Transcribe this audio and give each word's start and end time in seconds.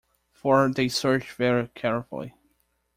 For 0.33 0.67
they 0.71 0.87
search 0.89 1.31
very 1.33 1.67
carefully. 1.75 2.33